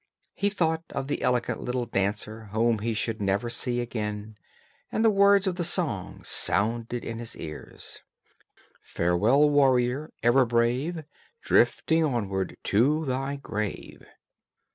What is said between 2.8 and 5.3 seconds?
should never see again, and the